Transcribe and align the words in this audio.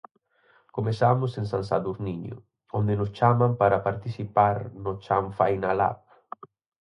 Comezamos 0.75 1.31
en 1.39 1.45
San 1.51 1.63
Sadurniño, 1.69 2.35
onde 2.77 2.93
nos 2.99 3.13
chaman 3.17 3.51
para 3.61 3.83
participar 3.87 4.55
no 4.83 4.91
Chanfainalab. 5.03 5.97